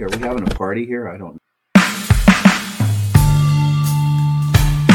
[0.00, 1.10] Are we having a party here?
[1.10, 1.38] I don't.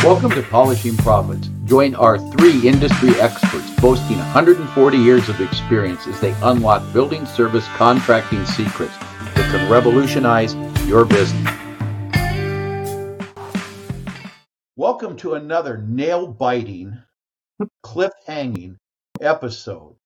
[0.03, 1.47] Welcome to Polishing Profits.
[1.65, 7.67] Join our three industry experts boasting 140 years of experience as they unlock building service
[7.75, 8.97] contracting secrets
[9.35, 10.55] that can revolutionize
[10.87, 11.53] your business.
[14.75, 16.97] Welcome to another nail biting,
[17.83, 18.79] cliff hanging
[19.21, 19.97] episode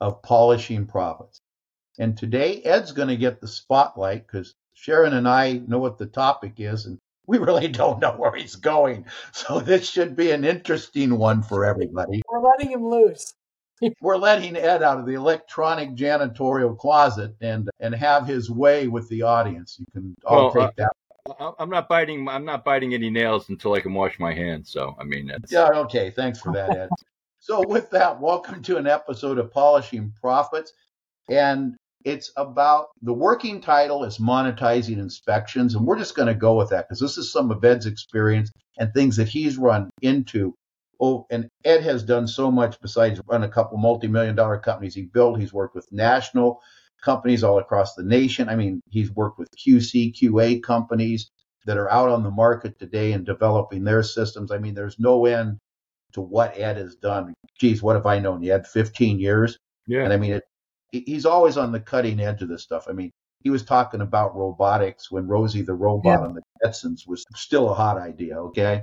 [0.00, 1.42] of Polishing Profits.
[1.98, 6.06] And today, Ed's going to get the spotlight because Sharon and I know what the
[6.06, 9.06] topic is, and we really don't know where he's going.
[9.32, 12.22] So this should be an interesting one for everybody.
[12.30, 13.34] We're letting him loose.
[14.02, 19.08] We're letting Ed out of the electronic janitorial closet and and have his way with
[19.08, 19.78] the audience.
[19.78, 20.92] You can all Well, take that.
[21.38, 22.28] I- I'm not biting.
[22.28, 24.70] I'm not biting any nails until I can wash my hands.
[24.70, 26.10] So I mean, that's, Yeah, okay.
[26.10, 26.88] Thanks for that, Ed.
[27.40, 30.72] so, with that, welcome to an episode of Polishing Profits.
[31.30, 35.74] And it's about the working title is monetizing inspections.
[35.74, 38.50] And we're just going to go with that because this is some of Ed's experience
[38.78, 40.54] and things that he's run into.
[41.00, 44.94] Oh, and Ed has done so much besides run a couple multi million dollar companies
[44.94, 45.40] he built.
[45.40, 46.60] He's worked with national
[47.02, 48.48] companies all across the nation.
[48.48, 51.30] I mean, he's worked with QC, QA companies
[51.66, 54.50] that are out on the market today and developing their systems.
[54.50, 55.58] I mean, there's no end
[56.12, 57.34] to what Ed has done.
[57.58, 58.46] Geez, what have I known?
[58.46, 60.02] Ed 15 years, yeah.
[60.02, 60.44] and I mean, it,
[60.92, 62.86] he's always on the cutting edge of this stuff.
[62.88, 63.10] I mean,
[63.42, 66.26] he was talking about robotics when Rosie the robot Yeah.
[66.26, 68.38] on the Jetsons was still a hot idea.
[68.38, 68.82] Okay.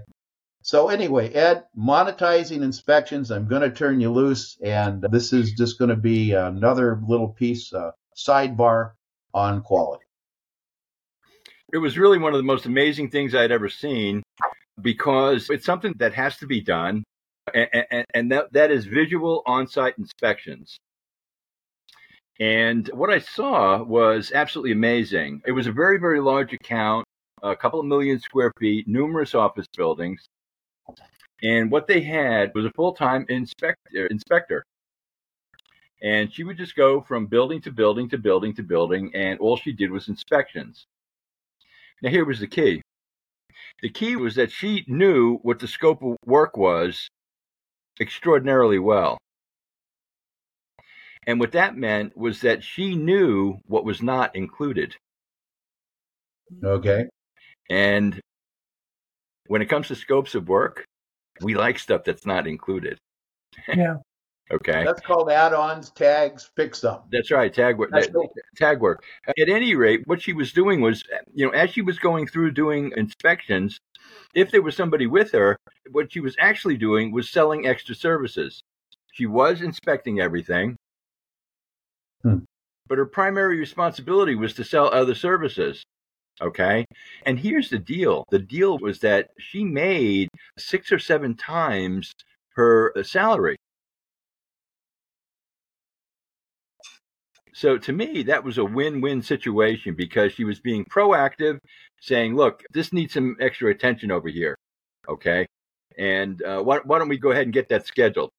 [0.64, 3.32] So anyway, Ed, monetizing inspections.
[3.32, 7.30] I'm going to turn you loose, and this is just going to be another little
[7.30, 8.92] piece, uh, sidebar
[9.34, 10.04] on quality.
[11.74, 14.24] it was really one of the most amazing things I'd ever seen
[14.82, 17.04] because it's something that has to be done,
[17.54, 20.78] and, and, and that that is visual on-site inspections.
[22.40, 25.42] And what I saw was absolutely amazing.
[25.46, 27.06] It was a very, very large account,
[27.42, 30.28] a couple of million square feet, numerous office buildings.
[31.42, 34.64] And what they had was a full-time inspector, uh, inspector.
[36.02, 39.58] And she would just go from building to building to building to building, and all
[39.58, 40.86] she did was inspections.
[42.02, 42.82] Now, here was the key.
[43.82, 47.08] The key was that she knew what the scope of work was
[48.00, 49.18] extraordinarily well.
[51.28, 54.96] And what that meant was that she knew what was not included.
[56.64, 57.06] Okay.
[57.70, 58.20] And
[59.48, 60.86] when it comes to scopes of work,
[61.42, 62.98] we like stuff that's not included.
[63.76, 63.96] Yeah.
[64.50, 64.86] Okay.
[64.86, 67.00] That's called add-ons, tags, fix them.
[67.12, 67.90] That's right, tag work.
[67.92, 68.32] That- cool.
[68.56, 69.04] tag work.
[69.28, 72.52] At any rate, what she was doing was, you know, as she was going through
[72.52, 73.78] doing inspections,
[74.34, 75.58] if there was somebody with her,
[75.92, 78.62] what she was actually doing was selling extra services.
[79.12, 80.78] She was inspecting everything.
[82.88, 85.84] But her primary responsibility was to sell other services.
[86.42, 86.86] Okay.
[87.26, 92.14] And here's the deal the deal was that she made six or seven times
[92.56, 93.58] her uh, salary.
[97.54, 101.58] So to me, that was a win-win situation because she was being proactive,
[102.00, 104.56] saying, "Look, this needs some extra attention over here,
[105.10, 105.48] okay?
[105.98, 108.30] And uh, why, why don't we go ahead and get that scheduled?"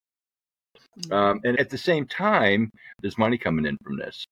[1.11, 4.25] Um, and at the same time, there's money coming in from this.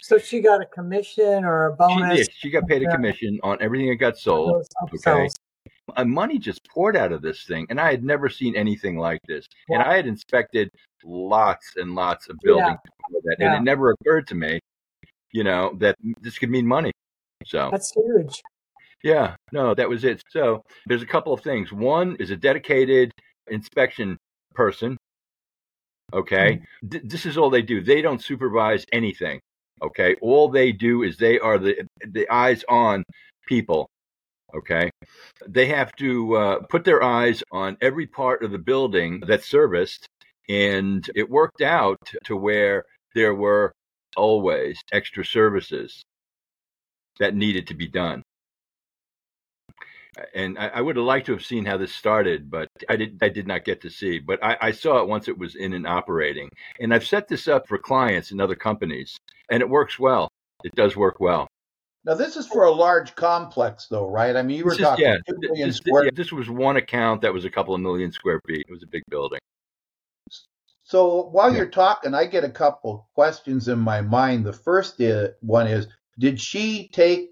[0.00, 2.18] So she got a commission or a She bonus.
[2.18, 2.28] did.
[2.36, 4.66] She got paid a commission on everything that got sold.
[4.82, 5.34] Upsells.
[5.96, 9.20] And money just poured out of this thing, and I had never seen anything like
[9.26, 9.46] this.
[9.68, 10.70] And I had inspected
[11.02, 12.48] lots and lots of Yeah.
[12.48, 13.46] buildings before that, Yeah.
[13.46, 14.60] and it never occurred to me,
[15.32, 16.92] you know, that this could mean money.
[17.46, 18.42] So That's huge.
[19.02, 20.22] Yeah, no, that was it.
[20.28, 21.72] So there's a couple of things.
[21.72, 23.10] One is a dedicated
[23.48, 24.18] inspection
[24.54, 24.97] person.
[26.12, 26.60] Okay.
[26.90, 27.82] Th- this is all they do.
[27.82, 29.40] They don't supervise anything.
[29.82, 30.16] Okay.
[30.20, 33.04] All they do is they are the, the eyes on
[33.46, 33.88] people.
[34.54, 34.90] Okay.
[35.46, 40.06] They have to uh, put their eyes on every part of the building that's serviced.
[40.48, 43.72] And it worked out to where there were
[44.16, 46.02] always extra services
[47.18, 48.22] that needed to be done
[50.34, 53.18] and I, I would have liked to have seen how this started, but I did.
[53.22, 54.18] I did not get to see.
[54.18, 56.48] But I, I saw it once it was in and operating,
[56.80, 59.16] and I've set this up for clients in other companies,
[59.50, 60.28] and it works well.
[60.64, 61.46] It does work well.
[62.04, 64.34] Now, this is for a large complex, though, right?
[64.34, 66.04] I mean, you were This is- talking yeah, two million this, square.
[66.04, 68.64] yeah, this was one account that was a couple of million square feet.
[68.68, 69.40] It was a big building.
[70.84, 71.58] So while Yeah.
[71.58, 74.46] you're talking, I get a couple questions in my mind.
[74.46, 75.86] The first i- one is,
[76.18, 77.30] did she take?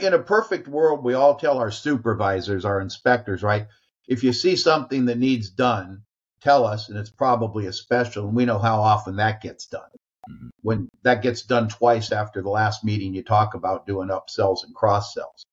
[0.00, 3.66] In a perfect world, we all tell our supervisors, our inspectors, right?
[4.08, 6.02] If you see something that needs done,
[6.40, 9.90] tell us, and it's probably a special, and we know how often that gets done.
[10.28, 10.50] Mhm.
[10.62, 14.74] when that gets done twice after the last meeting, you talk about doing upsells and
[14.74, 15.46] cross sells.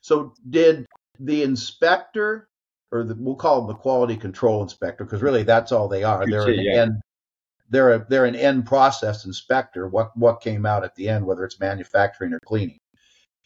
[0.00, 0.86] So did
[1.20, 2.48] the inspector,
[2.90, 6.26] or the, we'll call them the quality control inspector, because really that's all they are.
[6.26, 6.82] They're an yeah.
[6.82, 6.92] end,
[7.68, 9.86] they're a, they're an end process inspector.
[9.86, 12.78] What what came out at the end, whether it's manufacturing or cleaning.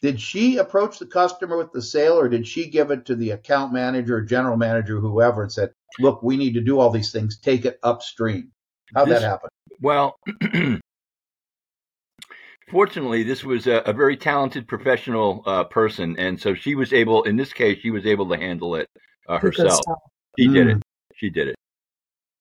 [0.03, 3.31] Did she approach the customer with the sale, or did she give it to the
[3.31, 7.13] account manager, or general manager, whoever, and said, "Look, we need to do all these
[7.13, 7.39] things.
[7.39, 8.51] Take it upstream."
[8.95, 9.49] How'd This- that happen?
[9.81, 10.17] Well,
[12.71, 17.23] fortunately, this was a, a very talented professional uh, person, and so she was able.
[17.25, 18.89] In this case, she was able to handle it
[19.29, 19.83] uh, herself.
[19.83, 19.99] stuff.
[20.39, 20.77] She did Mm.
[20.77, 20.83] it.
[21.15, 21.55] She did it.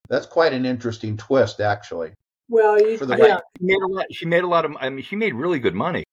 [0.10, 2.14] That's quite an interesting twist, actually.
[2.50, 4.06] Well, you, For the yeah, She made a lot.
[4.12, 4.76] She made a lot of.
[4.80, 6.04] I mean, she made really good money.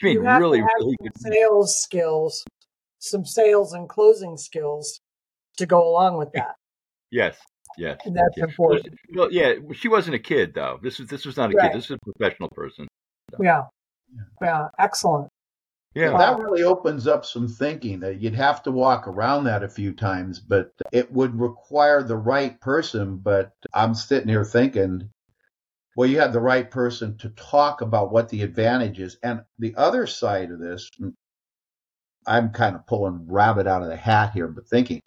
[0.00, 1.12] She made you have really, to have really good.
[1.18, 2.44] sales skills,
[2.98, 5.00] some sales and closing skills
[5.58, 6.54] to go along with that.
[7.10, 7.36] Yes,
[7.76, 8.00] yes.
[8.04, 8.44] And that's Yeah.
[8.44, 8.94] important.
[9.14, 10.78] Well, yeah, she wasn't a kid though.
[10.82, 11.70] This was this was not a Right.
[11.72, 11.78] kid.
[11.78, 12.88] This is a professional person.
[13.38, 13.64] Yeah.
[14.40, 14.68] Yeah.
[14.78, 15.28] Excellent.
[15.94, 16.12] Yeah.
[16.12, 16.18] Wow.
[16.18, 19.92] That really opens up some thinking that you'd have to walk around that a few
[19.92, 23.16] times, but it would require the right person.
[23.16, 25.10] But I'm sitting here thinking,
[25.96, 29.18] well, you had the right person to talk about what the advantage is.
[29.22, 30.90] And the other side of this,
[32.26, 35.00] I'm kind of pulling rabbit out of the hat here, but thinking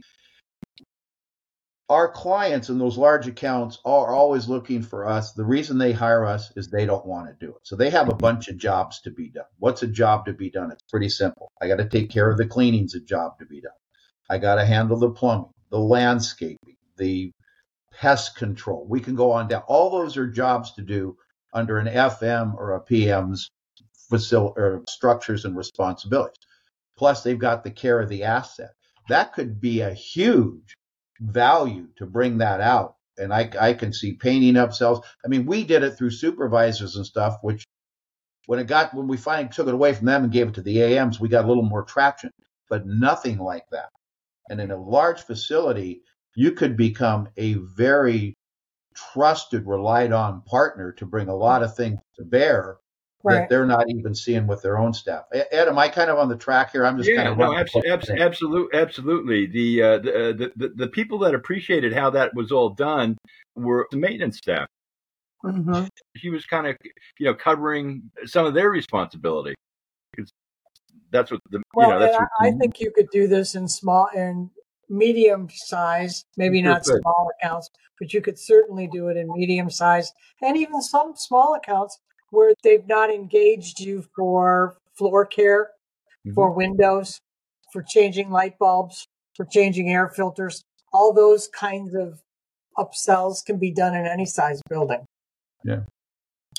[1.89, 5.33] our clients and those large accounts are always looking for us.
[5.33, 7.61] The reason they hire us is they don't want to do it.
[7.63, 9.45] So they have a bunch of jobs to be done.
[9.59, 10.71] What's a job to be done?
[10.71, 11.51] It's pretty simple.
[11.61, 13.73] I got to take care of the cleaning's a job to be done.
[14.29, 17.31] I got to handle the plumbing, the landscaping, the
[17.93, 18.85] pest control.
[18.87, 19.63] We can go on down.
[19.67, 21.17] All those are jobs to do
[21.53, 23.49] under an FM or a PM's
[24.09, 26.37] facility or structures and responsibilities.
[26.97, 28.71] Plus, they've got the care of the asset.
[29.09, 30.75] That could be a huge
[31.19, 32.95] value to bring that out.
[33.17, 35.03] And I, I can see painting upsells.
[35.23, 37.63] I mean, we did it through supervisors and stuff, which
[38.47, 40.61] when it got, when we finally took it away from them and gave it to
[40.61, 42.31] the AMs, we got a little more traction,
[42.69, 43.89] but nothing like that.
[44.49, 46.01] And in a large facility,
[46.35, 48.33] you could become a very
[48.95, 52.77] trusted, relied on partner to bring a lot of things to bear
[53.25, 53.39] Right.
[53.39, 55.23] that they're not even seeing with their own staff.
[55.33, 56.85] Ed, am I kind of on the track here?
[56.85, 58.21] I'm just yeah, kind of no, running absolutely, what I'm saying.
[58.21, 59.45] absolutely, absolutely.
[59.45, 63.17] The, uh, the, uh, the the the people that appreciated how that was all done
[63.55, 64.67] were the maintenance staff.
[65.45, 65.87] Mhm.
[66.17, 66.75] She was kind of,
[67.17, 69.55] you know, covering some of their responsibility
[70.11, 70.29] because
[71.09, 73.55] that's what the, Well, you know, that's what, I, I think you could do this
[73.55, 74.49] in small and
[74.89, 77.01] medium size, maybe not could.
[77.01, 77.69] small accounts,
[77.99, 81.99] but you could certainly do it in medium size and even some small accounts
[82.31, 85.71] where they've not engaged you for floor care,
[86.25, 86.33] Mhm.
[86.35, 87.19] for windows,
[87.71, 90.63] for changing light bulbs, for changing air filters.
[90.91, 92.21] All those kinds of
[92.77, 95.05] upsells can be done in any size building.
[95.63, 95.81] Yeah.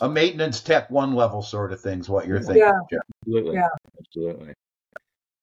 [0.01, 2.63] A maintenance tech one level sort of thing's what you're thinking.
[2.91, 2.99] Yeah.
[3.23, 3.55] Absolutely.
[3.57, 3.69] Yeah.
[4.01, 4.55] Absolutely.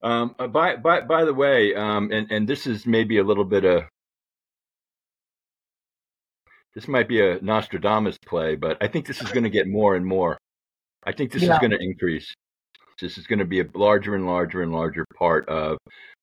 [0.03, 3.45] Um, uh, by by by the way, um, and and this is maybe a little
[3.45, 3.83] bit of
[6.73, 9.95] this might be a Nostradamus play, but I think this is going to get more
[9.95, 10.37] and more.
[11.03, 11.53] I think this Yeah.
[11.53, 12.33] is going to increase.
[12.99, 15.77] This is going to be a larger and larger and larger part of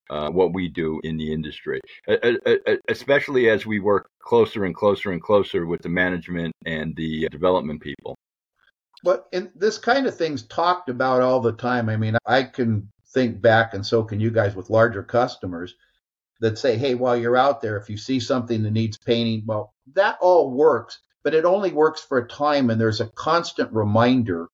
[0.09, 4.65] uh, what we do in the industry, uh, uh, uh, especially as we work closer
[4.65, 8.15] and closer and closer with the management and the development people.
[9.03, 11.89] But in this kind of thing's talked about all the time.
[11.89, 15.75] I mean, I can think back, and so can you guys with larger customers
[16.39, 19.73] that say, hey, while you're out there, if you see something that needs painting, well,
[19.93, 24.49] that all works, but it only works for a time, and there's a constant reminder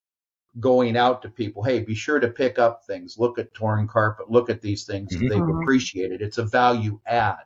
[0.60, 4.32] going out to people hey be sure to pick up things look at torn carpet
[4.32, 5.28] look at these things Mhm.
[5.30, 5.62] they've Mhm.
[5.62, 7.44] appreciated it's a value add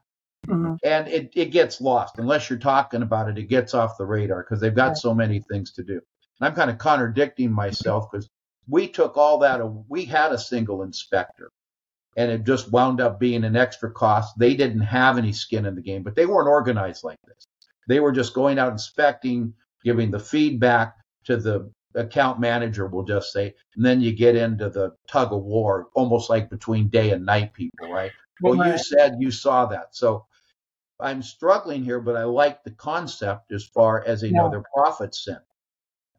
[0.48, 0.78] Mhm.
[0.84, 4.44] and it, it gets lost unless you're talking about it it gets off the radar
[4.44, 4.98] because they've got Right.
[4.98, 5.94] so many things to do
[6.40, 8.30] and i'm kind of contradicting myself because
[8.70, 11.52] we took all that we had a single inspector
[12.18, 15.76] and it just wound up being an extra cost they didn't have any skin in
[15.76, 17.48] the game but they weren't organized like this
[17.88, 23.32] they were just going out inspecting giving the feedback to the account manager we'll just
[23.34, 27.26] say and then you get into the tug of war almost like between day and
[27.26, 28.12] night people right
[28.42, 28.80] well, you Right.
[28.80, 29.96] said you saw that.
[29.96, 30.26] So
[31.00, 35.46] I'm struggling here, but I like the concept as far as another profit center.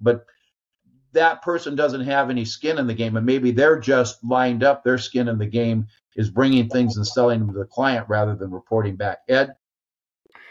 [0.00, 0.26] But
[1.12, 4.84] that person doesn't have any skin in the game, and maybe they're just lined up.
[4.84, 5.86] Their skin in the game
[6.16, 9.18] is bringing things and selling them to the client rather than reporting back.
[9.28, 9.54] Ed,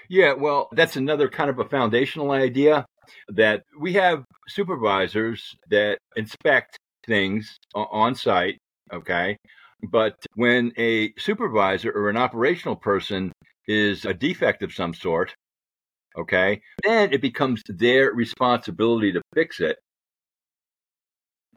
[0.09, 2.85] Yeah, well, that's another kind of a foundational idea
[3.29, 8.57] that we have supervisors that inspect things on site,
[8.93, 9.37] okay?
[9.89, 13.31] But when a supervisor or an operational person
[13.67, 15.33] is a defect of some sort,
[16.17, 16.61] Okay.
[16.83, 19.77] Then it becomes their responsibility to fix it.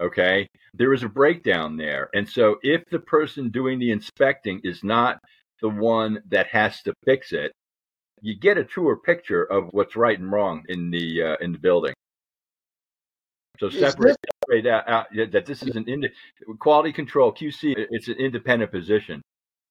[0.02, 0.48] Okay.
[0.74, 2.08] There is a breakdown there.
[2.14, 5.18] And so if the person doing the inspecting is not
[5.60, 7.52] the one that has to fix it,
[8.20, 11.58] you get a truer picture of what's right and wrong in the uh, in the
[11.58, 11.94] building.
[13.60, 16.10] So separate, separate out, out, that this is an ind-
[16.58, 17.74] quality control QC.
[17.90, 19.22] It's an independent position.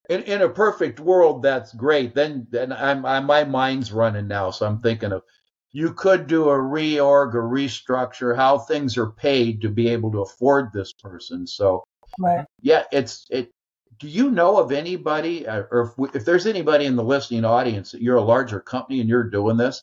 [0.09, 2.15] In, in a perfect world, that's great.
[2.15, 5.23] Then, then I'm, I'm my mind's running now, so I'm thinking of
[5.73, 10.21] you could do a reorg, a restructure, how things are paid to be able to
[10.21, 11.47] afford this person.
[11.47, 11.83] So,
[12.17, 12.45] Right.
[12.61, 13.51] yeah, it's it.
[13.99, 17.91] Do you know of anybody, uh, or if, if there's anybody in the listening audience
[17.91, 19.81] that you're a larger company and you're doing this,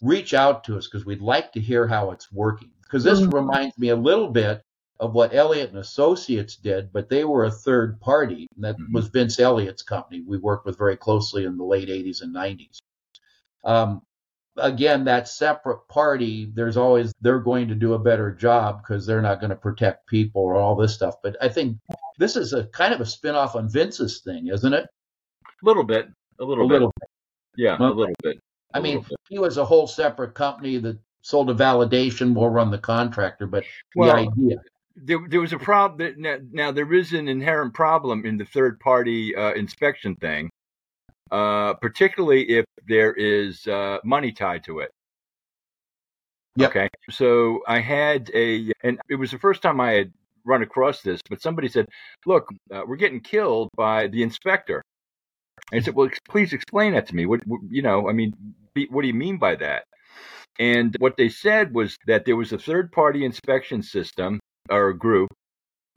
[0.00, 2.70] reach out to us because we'd like to hear how it's working.
[2.82, 3.32] Because this Mhm.
[3.32, 4.62] reminds me a little bit
[4.98, 8.46] of what Elliott and Associates did, but they were a third party.
[8.54, 8.92] And that Mhm.
[8.92, 10.22] was Vince Elliott's company.
[10.22, 12.80] We worked with very closely in the late 80s and 90s.
[13.64, 14.02] Um,
[14.60, 19.22] again, that separate party, there's always they're going to do a better job because they're
[19.22, 21.16] not going to protect people or all this stuff.
[21.22, 21.78] But I think
[22.18, 24.84] this is a kind of a spin-off on Vince's thing, isn't it?
[25.44, 26.72] A little bit, a little A bit.
[26.74, 26.92] little.
[27.56, 28.38] Yeah, a little bit.
[28.72, 29.18] I A mean, bit.
[29.28, 33.64] he was a whole separate company that sold a validation, will run the contractor, but
[33.96, 34.56] Well, the idea.
[34.96, 36.14] there, there was a problem.
[36.18, 40.50] Now, now there is an inherent problem in the third party uh, inspection thing,
[41.30, 44.90] uh, particularly if there is uh, money tied to it.
[46.56, 46.70] Yep.
[46.70, 50.12] Okay, so I had a, and it was the first time I had
[50.44, 51.86] run across this, but somebody said,
[52.26, 54.82] "Look, uh, we're getting killed by the inspector."
[55.72, 57.26] And I said, "Well, ex- please explain that to me.
[57.26, 58.08] What, what you know?
[58.08, 58.34] I mean,
[58.74, 59.84] be, what do you mean by that?"
[60.58, 65.30] And what they said was that there was a third party inspection system or group.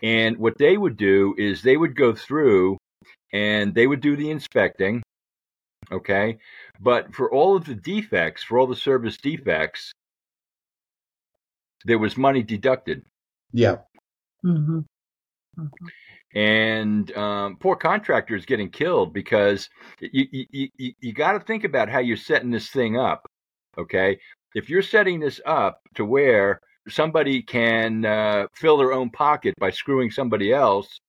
[0.02, 2.78] And what they would do is they would go through
[3.34, 5.03] and they would do the inspecting.
[5.92, 6.38] Okay.
[6.80, 9.92] But for all of the defects, for all the service defects,
[11.86, 13.04] there was money deducted.
[13.52, 13.78] Yeah.
[14.46, 14.80] Mm-hmm.
[16.36, 21.90] And um, poor contractors getting killed because you, you, you, you got to think about
[21.90, 23.28] how you're setting this thing up.
[23.78, 24.18] Okay.
[24.56, 29.70] If you're setting this up to where somebody can uh, fill their own pocket by
[29.70, 31.00] screwing somebody else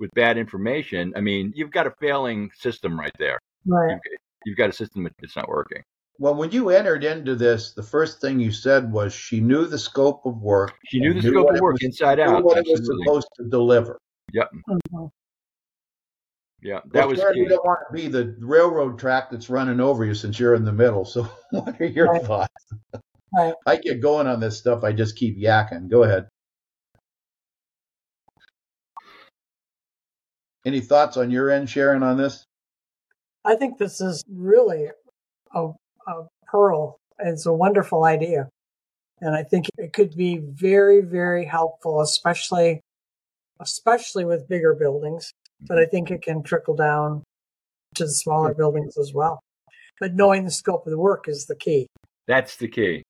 [0.00, 3.38] with bad information, I mean, you've got a failing system right there.
[3.66, 3.98] Right.
[4.44, 5.82] You've got a system that's not working.
[6.18, 9.78] Well, when you entered into this, the first thing you said was she knew the
[9.78, 10.74] scope of work.
[10.86, 12.44] She knew and the scope of work was- inside knew out.
[12.44, 13.98] what it was supposed to deliver.
[14.32, 15.10] Mhm.
[16.62, 19.80] Yeah, that Well, was Sharon, you don't want to be the railroad track that's running
[19.80, 21.04] over you since you're in the middle.
[21.04, 22.22] So, what are your Right.
[22.24, 22.54] thoughts?
[23.36, 23.54] Right.
[23.66, 24.82] I get going on this stuff.
[24.84, 25.88] I just keep yakking.
[25.90, 26.28] Go ahead.
[30.64, 32.46] Any thoughts on your end, Sharon, on this?
[33.44, 34.88] I think this is really
[35.54, 35.68] a,
[36.06, 36.96] a pearl.
[37.18, 38.48] It's a wonderful idea.
[39.20, 42.80] And I think it could be very, very helpful, especially,
[43.60, 45.30] especially with bigger buildings.
[45.60, 47.22] But I think it can trickle down
[47.94, 49.40] to the smaller buildings as well.
[50.00, 51.86] But knowing the scope of the work is the key.
[52.26, 53.02] That's the key.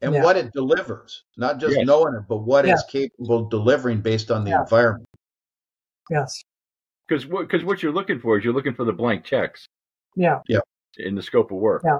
[0.00, 0.24] And Yeah.
[0.24, 1.86] what it delivers, not just Yes.
[1.86, 2.72] knowing it, but what Yeah.
[2.72, 4.62] it's capable of delivering based on the Yeah.
[4.62, 5.06] environment.
[6.10, 6.42] Yes.
[7.08, 9.66] Because what, 'cause what you're looking for is you're looking for the blank checks
[10.16, 10.40] Yeah.
[10.48, 10.60] Yeah.
[10.98, 11.82] In the scope of work.
[11.84, 11.98] Yeah.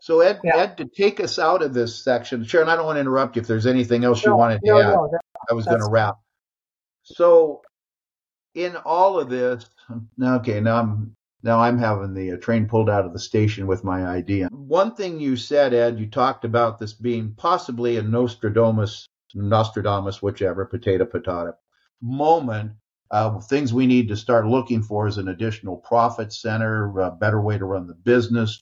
[0.00, 0.56] So, Ed, Yeah.
[0.56, 3.42] Ed, to take us out of this section, Sharon, I don't want to interrupt you
[3.42, 4.94] if there's anything else you No, wanted to no, add.
[4.94, 5.20] no, that-
[5.50, 6.18] I was going to wrap.
[7.04, 7.62] So,
[8.54, 9.68] in all of this,
[10.16, 13.66] now okay, now I'm now I'm having the uh, train pulled out of the station
[13.68, 14.48] with my idea.
[14.50, 20.64] One thing you said, Ed, you talked about this being possibly a Nostradamus, Nostradamus, whichever,
[20.64, 21.54] potato, potato
[22.02, 22.72] moment.
[23.10, 27.40] Uh, things we need to start looking for is an additional profit center, a better
[27.40, 28.60] way to run the business.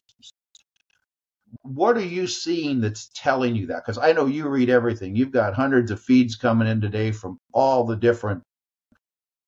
[1.62, 3.85] What are you seeing that's telling you that?
[3.85, 5.17] Because I know you read everything.
[5.17, 8.43] You've got hundreds of feeds coming in today from all the different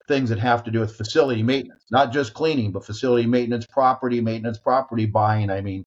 [0.08, 4.20] things that have to do with facility maintenance, not just cleaning, but facility maintenance, property
[4.20, 5.50] maintenance, property buying.
[5.50, 5.84] I mean,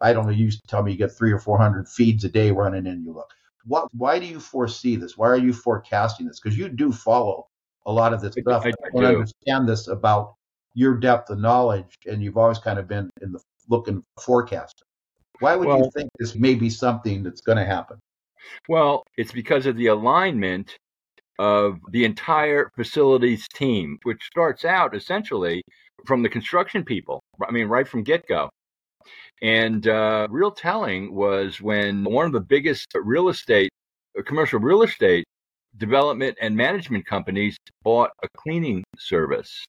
[0.00, 0.32] I don't know.
[0.32, 2.86] You used to tell me you get three or four hundred feeds a day running
[2.86, 3.04] in.
[3.04, 3.30] You look.
[3.64, 3.88] What?
[3.92, 5.16] Why do you foresee this?
[5.16, 6.38] Why are you forecasting this?
[6.40, 7.48] Because you do follow
[7.86, 8.64] a lot of this stuff.
[8.64, 9.06] I- I don't do.
[9.14, 10.34] understand this about
[10.74, 14.84] your depth of knowledge, and you've always kind of been in the looking forecaster.
[15.40, 17.98] Why would you think this may be something that's going to happen?
[18.68, 20.76] Well, it's because of the alignment
[21.38, 25.62] of the entire facilities team, which starts out essentially
[26.06, 27.20] from the construction people.
[27.46, 28.50] I mean, right from get go.
[29.40, 33.70] And uh, real telling was when one of the biggest real estate,
[34.16, 35.24] uh, commercial real estate
[35.76, 39.64] development and management companies bought a cleaning service.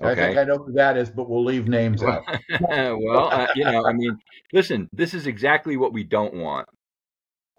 [0.00, 0.40] I think Okay.
[0.40, 2.22] I know who that is, but we'll leave names out.
[2.60, 4.16] well, uh, you know, I mean,
[4.52, 6.68] listen, this is exactly what we don't want.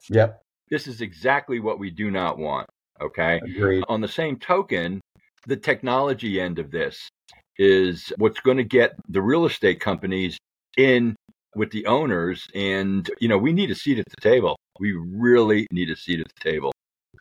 [0.09, 2.67] Yep, This is exactly what we do not want.
[3.01, 3.41] Okay.
[3.43, 3.83] agreed.
[3.89, 5.01] On the same token,
[5.47, 7.09] the technology end of this
[7.57, 10.37] is what's going to get the real estate companies
[10.77, 11.15] in
[11.55, 12.47] with the owners.
[12.53, 14.55] And, you know, we need a seat at the table.
[14.79, 16.71] We really need a seat at the table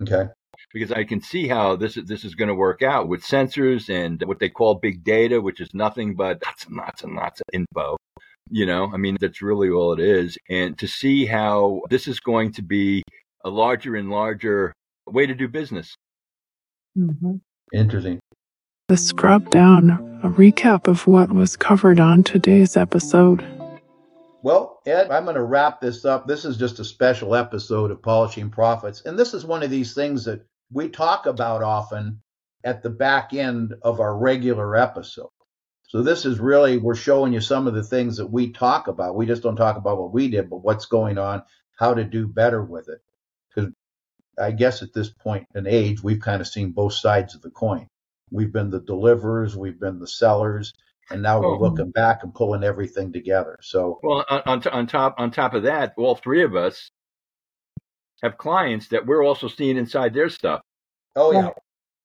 [0.00, 0.30] Okay.
[0.72, 3.88] because I can see how this is, this is going to work out with sensors
[3.88, 7.40] and what they call big data, which is nothing but lots and lots and lots
[7.40, 7.96] of info.
[8.50, 10.38] You know, I mean, that's really all it is.
[10.48, 13.02] And to see how this is going to be
[13.44, 14.72] a larger and larger
[15.06, 15.94] way to do business.
[16.94, 17.36] hmm
[17.72, 18.18] Interesting.
[18.88, 19.90] The Scrub Down,
[20.22, 23.44] a recap of what was covered on today's episode.
[24.40, 26.28] Well, Ed, I'm going to wrap this up.
[26.28, 29.02] This is just a special episode of Polishing Profits.
[29.04, 32.22] And this is one of these things that we talk about often
[32.62, 35.30] at the back end of our regular episode.
[35.88, 39.16] So this is really, we're showing you some of the things that we talk about.
[39.16, 41.42] We just don't talk about what we did, but what's going on,
[41.76, 43.00] how to do better with it.
[43.48, 43.72] Because
[44.38, 47.50] I guess at this point in age, we've kind of seen both sides of the
[47.50, 47.88] coin.
[48.30, 50.74] We've been the deliverers, we've been the sellers,
[51.10, 51.58] and now we're Oh.
[51.58, 53.58] looking back and pulling everything together.
[53.62, 56.90] So Well, on, on, on top on top of that, all three of us
[58.22, 60.60] have clients that we're also seeing inside their stuff.
[61.16, 61.50] Oh yeah,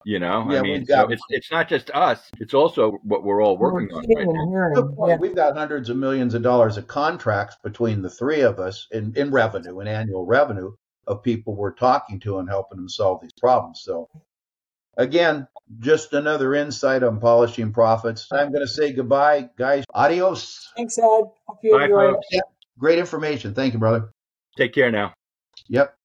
[0.06, 3.24] You know, Yeah, I mean, got- so it's it's not just us; it's also what
[3.24, 4.50] we're all working We're on right now.
[4.76, 5.18] hearing, yeah.
[5.18, 9.14] We've got hundreds of millions of dollars of contracts between the three of us in,
[9.16, 10.74] in revenue and annual revenue
[11.08, 13.82] of people we're talking to and helping them solve these problems.
[13.84, 14.10] So
[14.98, 15.48] again,
[15.80, 18.28] just another insight on polishing profits.
[18.32, 19.84] I'm going to say goodbye, guys.
[19.94, 20.72] Adios.
[20.76, 21.04] Thanks, Ed.
[21.04, 22.28] Hope you Bye, enjoyed folks.
[22.78, 23.54] Great information.
[23.54, 24.10] Thank you, brother.
[24.58, 25.14] Take care now.
[25.68, 25.96] Yep.